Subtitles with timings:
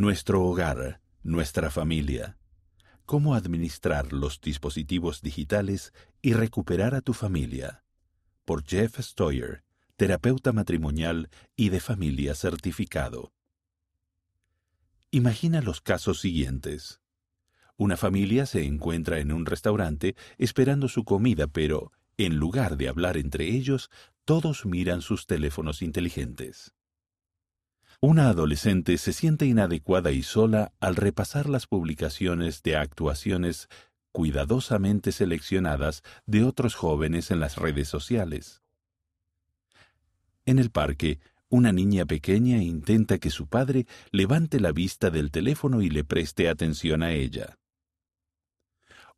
[0.00, 2.38] Nuestro hogar, nuestra familia.
[3.04, 7.82] Cómo administrar los dispositivos digitales y recuperar a tu familia.
[8.44, 9.64] Por Jeff Stoyer,
[9.96, 13.32] terapeuta matrimonial y de familia certificado.
[15.10, 17.00] Imagina los casos siguientes.
[17.76, 23.16] Una familia se encuentra en un restaurante esperando su comida, pero, en lugar de hablar
[23.16, 23.90] entre ellos,
[24.24, 26.72] todos miran sus teléfonos inteligentes.
[28.00, 33.68] Una adolescente se siente inadecuada y sola al repasar las publicaciones de actuaciones
[34.12, 38.62] cuidadosamente seleccionadas de otros jóvenes en las redes sociales.
[40.46, 45.82] En el parque, una niña pequeña intenta que su padre levante la vista del teléfono
[45.82, 47.58] y le preste atención a ella.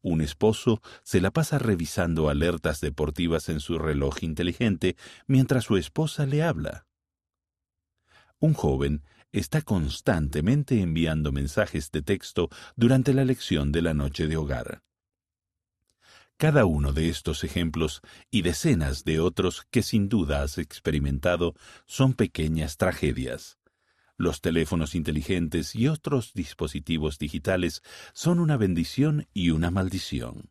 [0.00, 6.24] Un esposo se la pasa revisando alertas deportivas en su reloj inteligente mientras su esposa
[6.24, 6.86] le habla.
[8.40, 14.38] Un joven está constantemente enviando mensajes de texto durante la lección de la noche de
[14.38, 14.82] hogar.
[16.38, 22.14] Cada uno de estos ejemplos y decenas de otros que sin duda has experimentado son
[22.14, 23.58] pequeñas tragedias.
[24.16, 27.82] Los teléfonos inteligentes y otros dispositivos digitales
[28.14, 30.50] son una bendición y una maldición.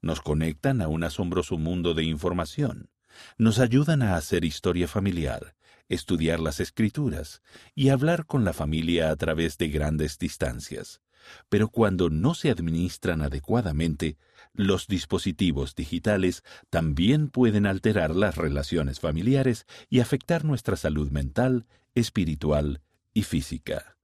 [0.00, 2.88] Nos conectan a un asombroso mundo de información,
[3.36, 5.56] nos ayudan a hacer historia familiar,
[5.88, 7.42] estudiar las escrituras
[7.74, 11.00] y hablar con la familia a través de grandes distancias.
[11.48, 14.16] Pero cuando no se administran adecuadamente,
[14.52, 22.80] los dispositivos digitales también pueden alterar las relaciones familiares y afectar nuestra salud mental, espiritual
[23.12, 23.96] y física.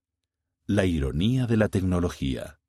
[0.65, 2.59] La ironía de la tecnología.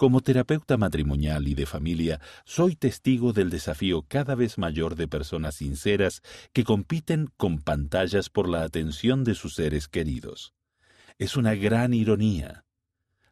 [0.00, 5.56] Como terapeuta matrimonial y de familia, soy testigo del desafío cada vez mayor de personas
[5.56, 6.22] sinceras
[6.54, 10.54] que compiten con pantallas por la atención de sus seres queridos.
[11.18, 12.64] Es una gran ironía.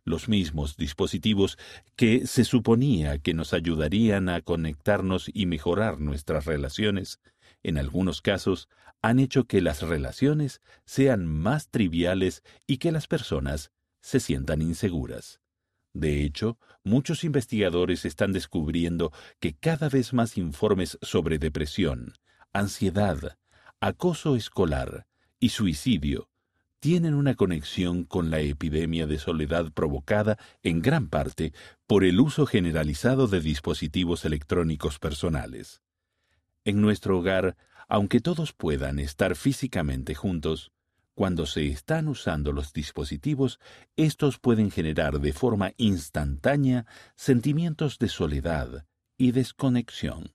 [0.05, 1.57] Los mismos dispositivos
[1.97, 7.19] que se suponía que nos ayudarían a conectarnos y mejorar nuestras relaciones,
[7.63, 8.69] en algunos casos,
[9.01, 13.73] han hecho que las relaciones sean más triviales y que las personas
[14.03, 15.41] se sientan inseguras.
[15.99, 22.13] De hecho, muchos investigadores están descubriendo que cada vez más informes sobre depresión,
[22.53, 23.37] ansiedad,
[23.81, 25.09] acoso escolar
[25.41, 26.29] y suicidio
[26.79, 31.53] tienen una conexión con la epidemia de soledad provocada en gran parte
[31.89, 35.83] por el uso generalizado de dispositivos electrónicos personales.
[36.65, 37.57] En nuestro hogar,
[37.89, 40.71] aunque todos puedan estar físicamente juntos,
[41.19, 43.59] cuando se están usando los dispositivos,
[43.97, 46.87] estos pueden generar de forma instantánea
[47.17, 48.87] sentimientos de soledad
[49.17, 50.33] y desconexión.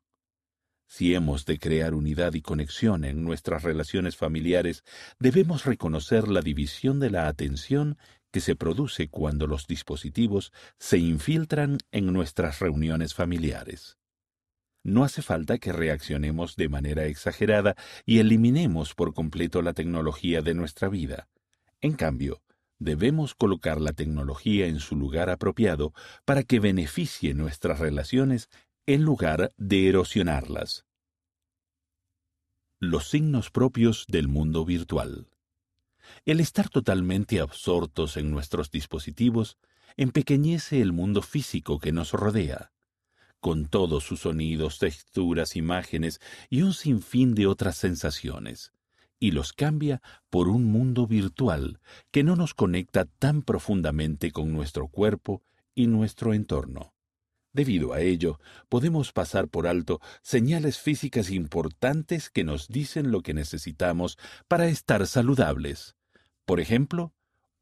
[0.86, 4.84] Si hemos de crear unidad y conexión en nuestras relaciones familiares,
[5.20, 7.98] debemos reconocer la división de la atención
[8.30, 13.98] que se produce cuando los dispositivos se infiltran en nuestras reuniones familiares
[14.84, 20.54] no hace falta que reaccionemos de manera exagerada y eliminemos por completo la tecnología de
[20.54, 21.30] nuestra vida.
[21.82, 22.42] En cambio,
[22.80, 25.94] debemos colocar la tecnología en su lugar apropiado
[26.26, 28.50] para que beneficie nuestras relaciones
[28.86, 30.86] en lugar de erosionarlas.
[32.80, 35.30] Los signos propios del mundo virtual.
[36.26, 39.58] El estar totalmente absortos en nuestros dispositivos
[39.96, 42.73] empequeñece el mundo físico que nos rodea
[43.44, 48.72] con todos sus sonidos, texturas, imágenes y un sinfín de otras sensaciones,
[49.20, 54.88] y los cambia por un mundo virtual que no nos conecta tan profundamente con nuestro
[54.88, 55.44] cuerpo
[55.76, 56.94] y nuestro entorno.
[57.52, 58.40] Debido a ello,
[58.70, 64.18] podemos pasar por alto señales físicas importantes que nos dicen lo que necesitamos
[64.48, 65.98] para estar saludables.
[66.46, 67.14] Por ejemplo,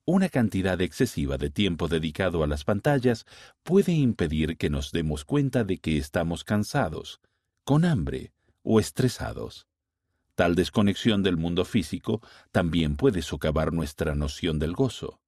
[0.05, 3.25] una cantidad excesiva de tiempo dedicado a las pantallas
[3.63, 7.21] puede impedir que nos demos cuenta de que estamos cansados,
[7.63, 8.31] con hambre
[8.63, 9.67] o estresados.
[10.35, 15.19] Tal desconexión del mundo físico también puede socavar nuestra noción del gozo.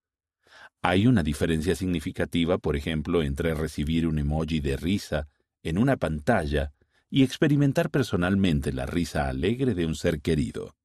[0.81, 5.27] Hay una diferencia significativa, por ejemplo, entre recibir un emoji de risa
[5.61, 6.73] en una pantalla
[7.09, 10.75] y experimentar personalmente la risa alegre de un ser querido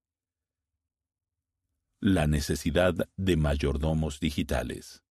[2.00, 5.03] la necesidad de mayordomos digitales.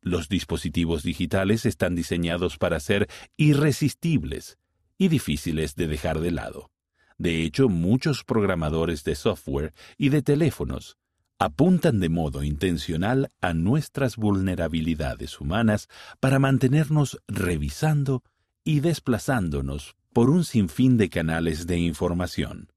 [0.00, 4.58] Los dispositivos digitales están diseñados para ser irresistibles
[4.98, 6.70] y difíciles de dejar de lado.
[7.16, 10.98] De hecho, muchos programadores de software y de teléfonos
[11.38, 15.88] apuntan de modo intencional a nuestras vulnerabilidades humanas
[16.20, 18.22] para mantenernos revisando
[18.64, 22.73] y desplazándonos por un sinfín de canales de información.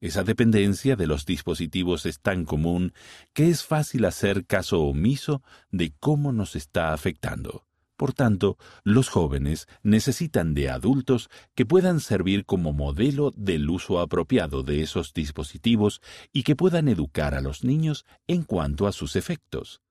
[0.00, 2.92] Esa dependencia de los dispositivos es tan común
[3.32, 5.42] que es fácil hacer caso omiso
[5.72, 7.64] de cómo nos está afectando.
[7.96, 14.62] Por tanto, los jóvenes necesitan de adultos que puedan servir como modelo del uso apropiado
[14.62, 16.00] de esos dispositivos
[16.32, 19.82] y que puedan educar a los niños en cuanto a sus efectos.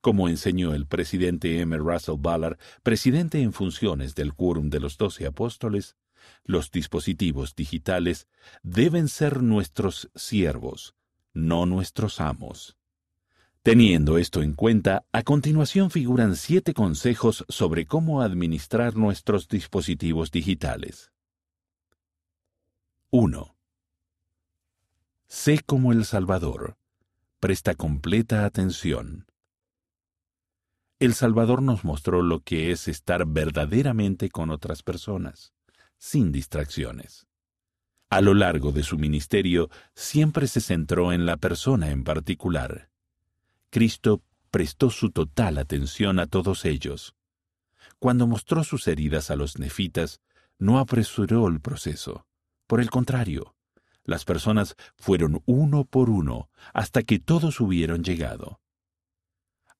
[0.00, 1.76] Como enseñó el presidente M.
[1.78, 5.96] Russell Ballard, presidente en funciones del Quórum de los Doce Apóstoles,
[6.44, 8.28] los dispositivos digitales
[8.62, 10.94] deben ser nuestros siervos,
[11.32, 12.76] no nuestros amos.
[13.62, 21.12] Teniendo esto en cuenta, a continuación figuran siete consejos sobre cómo administrar nuestros dispositivos digitales.
[23.10, 23.54] 1.
[25.28, 26.76] Sé como el Salvador.
[27.38, 29.26] Presta completa atención.
[30.98, 35.52] El Salvador nos mostró lo que es estar verdaderamente con otras personas,
[36.02, 37.28] sin distracciones.
[38.10, 42.90] A lo largo de su ministerio siempre se centró en la persona en particular
[43.72, 47.14] Cristo prestó su total atención a todos ellos.
[48.00, 50.20] Cuando mostró sus heridas a los nefitas,
[50.58, 52.26] no apresuró el proceso.
[52.66, 53.54] Por el contrario,
[54.04, 58.60] las personas fueron uno por uno hasta que todos hubieron llegado.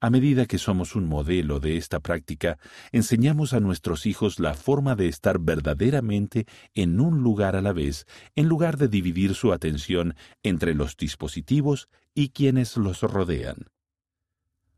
[0.02, 2.58] A medida que somos un modelo de esta práctica,
[2.90, 8.06] enseñamos a nuestros hijos la forma de estar verdaderamente en un lugar a la vez,
[8.34, 13.70] en lugar de dividir su atención entre los dispositivos y quienes los rodean.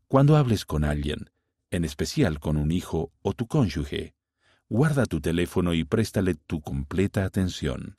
[0.07, 1.31] Cuando hables con alguien,
[1.71, 4.13] en especial con un hijo o tu cónyuge,
[4.69, 7.97] guarda tu teléfono y préstale tu completa atención.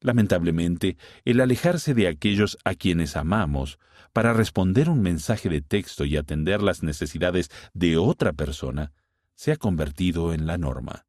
[0.00, 3.78] Lamentablemente, el alejarse de aquellos a quienes amamos
[4.12, 8.92] para responder un mensaje de texto y atender las necesidades de otra persona
[9.34, 11.06] se ha convertido en la norma.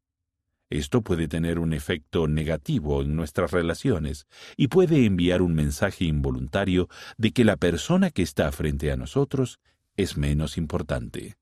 [0.69, 6.89] Esto puede tener un efecto negativo en nuestras relaciones y puede enviar un mensaje involuntario
[7.17, 9.59] de que la persona que está frente a nosotros
[9.97, 11.37] es menos importante.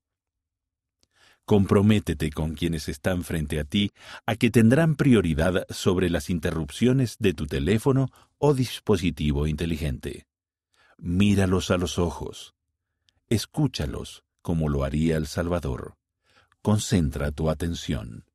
[1.48, 3.92] Comprométete con quienes están frente a ti
[4.26, 10.28] a que tendrán prioridad sobre las interrupciones de tu teléfono o dispositivo inteligente.
[10.98, 12.54] Míralos a los ojos.
[13.30, 15.96] Escúchalos como lo haría el Salvador.
[16.62, 18.26] Concentra tu atención.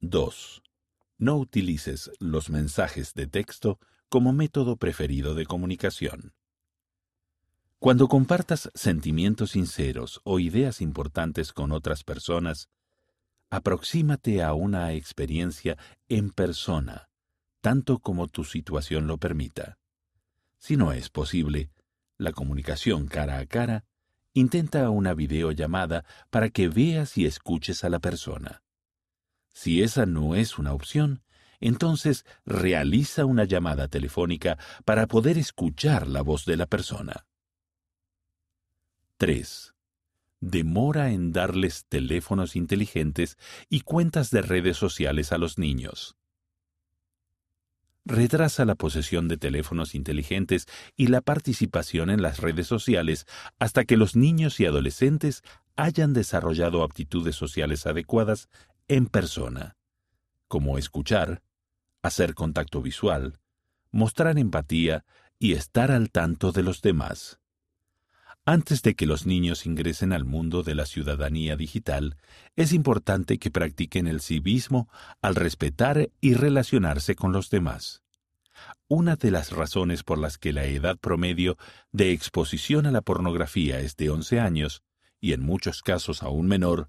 [0.00, 0.62] 2.
[1.16, 3.78] No utilices los mensajes de texto
[4.10, 6.34] como método preferido de comunicación.
[7.80, 12.68] Cuando compartas sentimientos sinceros o ideas importantes con otras personas,
[13.50, 15.78] aproxímate a una experiencia
[16.08, 17.08] en persona,
[17.60, 19.78] tanto como tu situación lo permita.
[20.58, 21.70] Si no es posible,
[22.16, 23.84] la comunicación cara a cara,
[24.32, 28.64] intenta una videollamada para que veas y escuches a la persona.
[29.54, 31.22] Si esa no es una opción,
[31.60, 37.24] entonces realiza una llamada telefónica para poder escuchar la voz de la persona.
[39.18, 39.74] 3.
[40.40, 43.36] Demora en darles teléfonos inteligentes
[43.68, 46.16] y cuentas de redes sociales a los niños.
[48.04, 50.66] Retrasa la posesión de teléfonos inteligentes
[50.96, 53.26] y la participación en las redes sociales
[53.58, 55.42] hasta que los niños y adolescentes
[55.74, 58.48] hayan desarrollado aptitudes sociales adecuadas
[58.86, 59.76] en persona,
[60.46, 61.42] como escuchar,
[62.02, 63.40] hacer contacto visual,
[63.90, 65.04] mostrar empatía
[65.40, 67.40] y estar al tanto de los demás.
[68.50, 72.16] Antes de que los niños ingresen al mundo de la ciudadanía digital,
[72.56, 74.88] es importante que practiquen el civismo
[75.20, 78.02] al respetar y relacionarse con los demás.
[78.88, 81.58] Una de las razones por las que la edad promedio
[81.92, 84.82] de exposición a la pornografía es de 11 años,
[85.20, 86.88] y en muchos casos aún menor,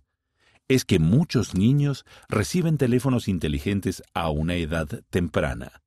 [0.70, 5.82] es que muchos niños reciben teléfonos inteligentes a una edad temprana.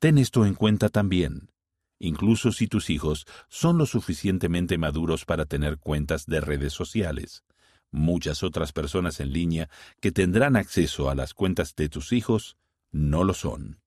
[0.00, 1.50] Ten esto en cuenta también
[1.98, 7.44] incluso si tus hijos son lo suficientemente maduros para tener cuentas de redes sociales.
[7.90, 9.68] Muchas otras personas en línea
[10.00, 12.56] que tendrán acceso a las cuentas de tus hijos
[12.92, 13.80] no lo son.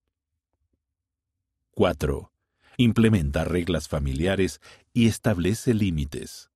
[1.72, 2.32] 4.
[2.77, 4.60] Implementa reglas familiares
[4.94, 6.50] y establece límites.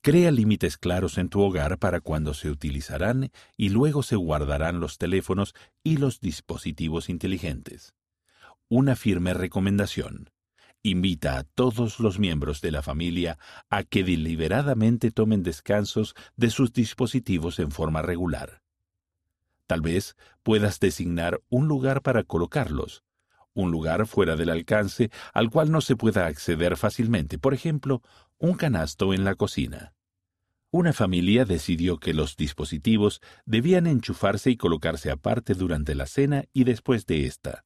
[0.00, 4.98] Crea límites claros en tu hogar para cuando se utilizarán y luego se guardarán los
[4.98, 5.54] teléfonos
[5.84, 7.94] y los dispositivos inteligentes.
[8.68, 10.32] Una firme recomendación
[10.82, 13.38] invita a todos los miembros de la familia
[13.70, 18.62] a que deliberadamente tomen descansos de sus dispositivos en forma regular.
[19.66, 23.04] Tal vez puedas designar un lugar para colocarlos,
[23.54, 28.02] un lugar fuera del alcance al cual no se pueda acceder fácilmente, por ejemplo,
[28.38, 29.94] un canasto en la cocina.
[30.70, 36.64] Una familia decidió que los dispositivos debían enchufarse y colocarse aparte durante la cena y
[36.64, 37.64] después de esta.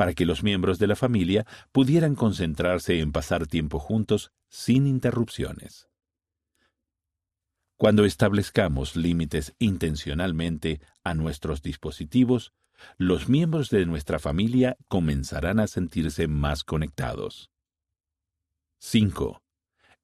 [0.00, 5.90] Para que los miembros de la familia pudieran concentrarse en pasar tiempo juntos sin interrupciones.
[7.76, 12.54] Cuando establezcamos límites intencionalmente a nuestros dispositivos,
[12.96, 17.50] los miembros de nuestra familia comenzarán a sentirse más conectados.
[18.78, 19.42] 5.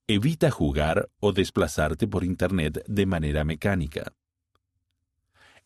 [0.05, 4.13] Evita jugar o desplazarte por Internet de manera mecánica.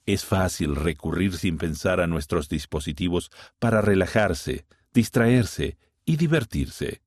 [0.05, 3.29] Es fácil recurrir sin pensar a nuestros dispositivos
[3.59, 7.01] para relajarse, distraerse y divertirse.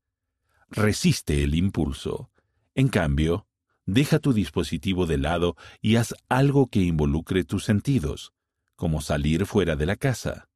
[0.70, 2.30] Resiste el impulso.
[2.74, 3.46] En cambio,
[3.86, 8.32] deja tu dispositivo de lado y haz algo que involucre tus sentidos,
[8.76, 10.48] como salir fuera de la casa.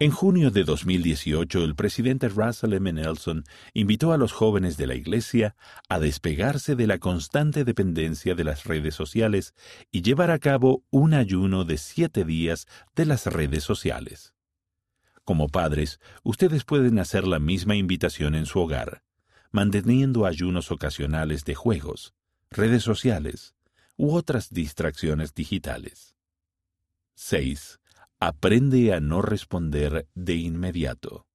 [0.00, 2.92] En junio de 2018, el presidente Russell M.
[2.92, 5.56] Nelson invitó a los jóvenes de la Iglesia
[5.88, 9.54] a despegarse de la constante dependencia de las redes sociales
[9.90, 14.34] y llevar a cabo un ayuno de siete días de las redes sociales.
[15.24, 19.02] Como padres, ustedes pueden hacer la misma invitación en su hogar,
[19.50, 22.14] manteniendo ayunos ocasionales de juegos,
[22.50, 23.56] redes sociales
[23.96, 26.14] u otras distracciones digitales.
[27.16, 27.77] 6.
[28.20, 31.28] Aprende a no responder de inmediato.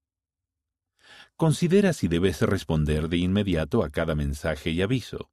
[1.37, 5.31] Considera si debes responder de inmediato a cada mensaje y aviso.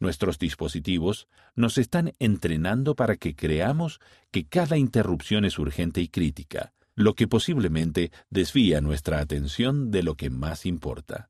[0.00, 6.72] Nuestros dispositivos nos están entrenando para que creamos que cada interrupción es urgente y crítica,
[6.94, 11.28] lo que posiblemente desvía nuestra atención de lo que más importa.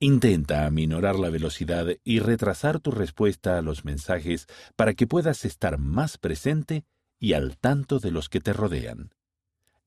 [0.00, 5.78] Intenta aminorar la velocidad y retrasar tu respuesta a los mensajes para que puedas estar
[5.78, 6.84] más presente
[7.18, 9.14] y al tanto de los que te rodean.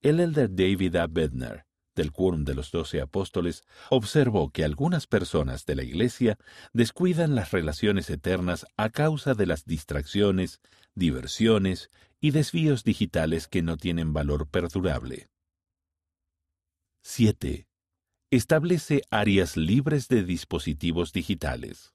[0.02, 1.08] El elder David A.
[1.08, 1.66] Bednar,
[1.96, 6.38] del Quórum de los Doce Apóstoles, observó que algunas personas de la Iglesia
[6.72, 10.62] descuidan las relaciones eternas a causa de las distracciones,
[10.96, 11.90] diversiones
[12.22, 15.30] y desvíos digitales que no tienen valor perdurable.
[17.02, 17.68] 7.
[18.32, 21.94] Establece áreas libres de dispositivos digitales.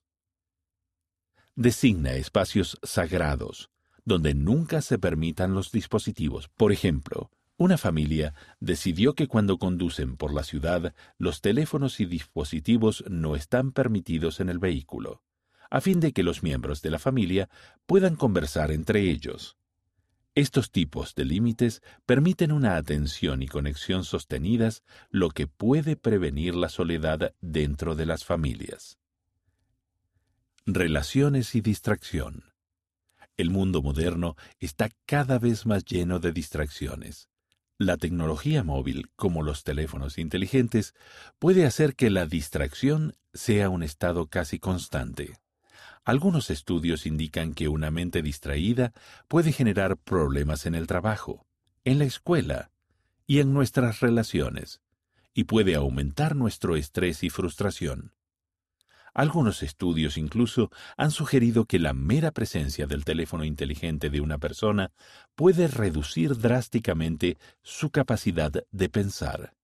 [1.55, 3.71] Designa espacios sagrados,
[4.05, 6.49] donde nunca se permitan los dispositivos.
[6.49, 13.05] Por ejemplo, una familia decidió que cuando conducen por la ciudad, los teléfonos y dispositivos
[13.09, 15.23] no están permitidos en el vehículo,
[15.71, 17.49] a fin de que los miembros de la familia
[17.87, 19.57] puedan conversar entre ellos.
[20.35, 26.71] Estos tipos de límites permiten una atención y conexión sostenidas, lo que puede prevenir la
[26.71, 28.99] soledad dentro de las familias.
[30.65, 32.52] Relaciones y distracción.
[33.37, 37.29] El mundo moderno está cada vez más lleno de distracciones.
[37.79, 40.95] La tecnología móvil, como los teléfonos inteligentes,
[41.39, 45.39] puede hacer que la distracción sea un estado casi constante.
[46.05, 48.93] Algunos estudios indican que una mente distraída
[49.29, 51.47] puede generar problemas en el trabajo,
[51.85, 52.71] en la escuela
[53.27, 54.81] y en nuestras relaciones,
[55.33, 58.13] y puede aumentar nuestro estrés y frustración.
[59.15, 64.91] Algunos estudios incluso han sugerido que la mera presencia del teléfono inteligente de una persona
[65.35, 69.55] puede reducir drásticamente su capacidad de pensar.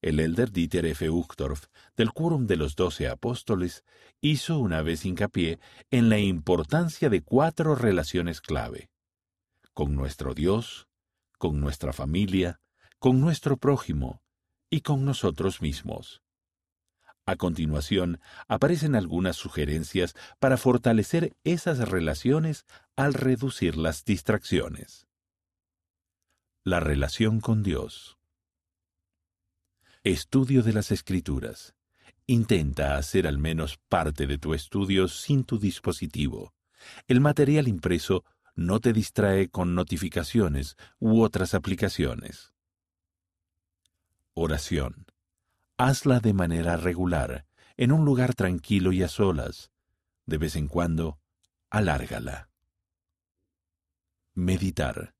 [0.00, 1.10] El elder Dieter F.
[1.10, 3.84] Uchtdorf, del Quórum de los Doce Apóstoles,
[4.22, 5.58] hizo una vez hincapié
[5.90, 8.88] en la importancia de cuatro relaciones clave.
[9.74, 10.88] Con nuestro Dios,
[11.36, 12.60] con nuestra familia,
[12.98, 14.22] con nuestro prójimo
[14.70, 16.22] y con nosotros mismos.
[17.30, 18.18] A continuación,
[18.48, 25.06] aparecen algunas sugerencias para fortalecer esas relaciones al reducir las distracciones.
[26.64, 28.18] La relación con Dios.
[30.02, 31.76] Estudio de las Escrituras.
[32.26, 36.52] Intenta hacer al menos parte de tu estudio sin tu dispositivo.
[37.06, 38.24] El material impreso
[38.56, 42.52] no te distrae con notificaciones u otras aplicaciones.
[44.34, 45.09] Oración
[45.80, 47.46] hazla de manera regular,
[47.78, 49.70] en un lugar tranquilo y a solas.
[50.26, 51.18] De vez en cuando,
[51.70, 52.50] alárgala.
[54.34, 55.14] Meditar.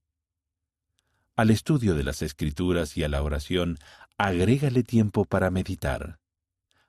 [1.34, 3.78] Al estudio de las escrituras y a la oración,
[4.18, 6.20] agrégale tiempo para meditar.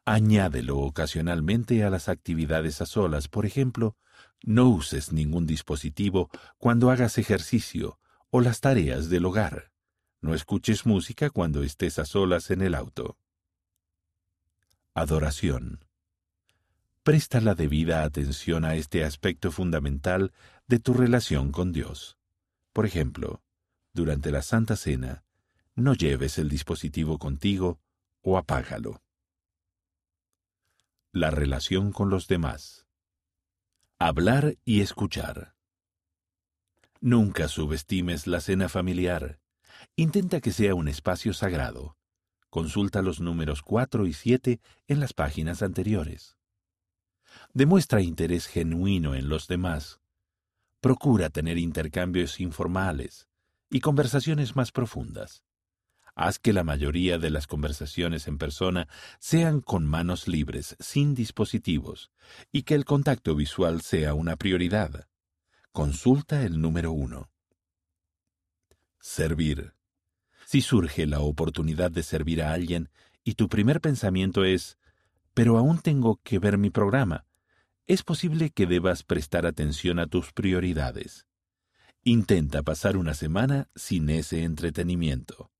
[0.03, 3.29] Añádelo ocasionalmente a las actividades a solas.
[3.29, 3.95] Por ejemplo,
[4.43, 7.99] no uses ningún dispositivo cuando hagas ejercicio
[8.31, 9.71] o las tareas del hogar.
[10.19, 13.17] No escuches música cuando estés a solas en el auto.
[14.93, 15.85] Adoración.
[17.03, 20.33] Presta la debida atención a este aspecto fundamental
[20.67, 22.17] de tu relación con Dios.
[22.73, 23.41] Por ejemplo,
[23.93, 25.23] durante la Santa Cena,
[25.75, 27.79] no lleves el dispositivo contigo
[28.21, 29.01] o apágalo.
[31.13, 32.85] La relación con los demás.
[33.97, 35.55] Hablar y escuchar.
[36.99, 39.39] Nunca subestimes la cena familiar.
[39.95, 41.95] Intenta que sea un espacio sagrado.
[42.51, 46.35] Consulta los números 4 y 7 en las páginas anteriores.
[47.53, 50.01] Demuestra interés genuino en los demás.
[50.81, 53.29] Procura tener intercambios informales
[53.69, 55.45] y conversaciones más profundas.
[56.13, 62.11] Haz que la mayoría de las conversaciones en persona sean con manos libres, sin dispositivos,
[62.51, 65.07] y que el contacto visual sea una prioridad.
[65.71, 67.31] Consulta el número uno.
[68.99, 69.73] Servir.
[70.51, 72.89] Si surge la oportunidad de servir a alguien
[73.23, 74.77] y tu primer pensamiento es,
[75.33, 77.25] pero aún tengo que ver mi programa,
[77.87, 81.25] es posible que debas prestar atención a tus prioridades.
[82.03, 85.53] Intenta pasar una semana sin ese entretenimiento.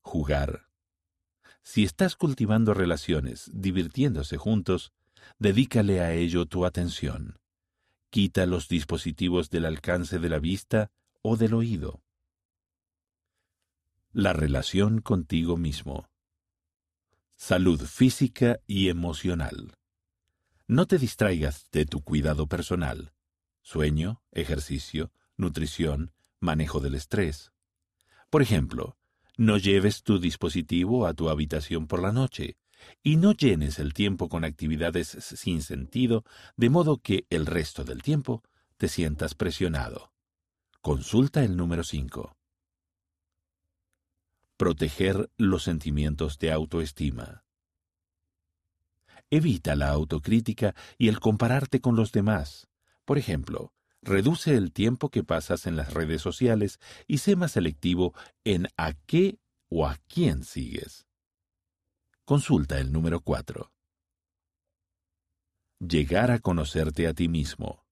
[0.00, 0.66] Jugar.
[1.62, 4.92] Si estás cultivando relaciones, divirtiéndose juntos,
[5.38, 7.38] dedícale a ello tu atención.
[8.10, 10.90] Quita los dispositivos del alcance de la vista
[11.22, 12.02] o del oído.
[14.20, 16.08] La relación contigo mismo.
[17.36, 19.76] Salud física y emocional.
[20.66, 23.12] No te distraigas de tu cuidado personal
[23.62, 26.10] sueño, ejercicio, nutrición,
[26.40, 27.52] manejo del estrés.
[28.28, 28.96] Por ejemplo,
[29.36, 32.56] no lleves tu dispositivo a tu habitación por la noche
[33.04, 36.24] y no llenes el tiempo con actividades sin sentido,
[36.56, 38.42] de modo que el resto del tiempo
[38.78, 40.12] te sientas presionado.
[40.80, 42.37] Consulta el número 5.
[44.58, 47.44] Proteger los sentimientos de autoestima.
[49.30, 52.66] Evita la autocrítica y el compararte con los demás.
[53.04, 53.72] Por ejemplo,
[54.02, 58.94] reduce el tiempo que pasas en las redes sociales y sé más selectivo en a
[58.94, 59.38] qué
[59.68, 61.06] o a quién sigues.
[62.24, 63.72] Consulta el número 4.
[65.78, 67.86] Llegar a conocerte a ti mismo.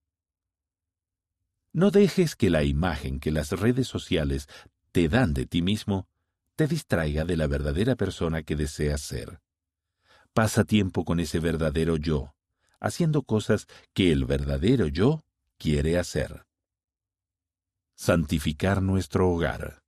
[1.73, 4.49] No dejes que la imagen que las redes sociales
[4.91, 6.09] te dan de ti mismo
[6.57, 9.41] te distraiga de la verdadera persona que deseas ser.
[10.33, 12.35] Pasa tiempo con ese verdadero yo,
[12.81, 15.25] haciendo cosas que el verdadero yo
[15.59, 16.47] quiere hacer.
[17.95, 19.83] Santificar nuestro hogar.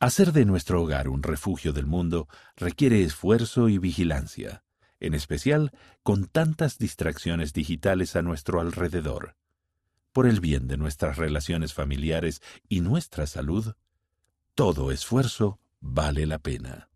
[0.00, 4.64] Hacer de nuestro hogar un refugio del mundo requiere esfuerzo y vigilancia,
[4.98, 9.36] en especial con tantas distracciones digitales a nuestro alrededor.
[10.12, 13.74] Por el bien de nuestras relaciones familiares y nuestra salud,
[14.54, 16.91] todo esfuerzo vale la pena.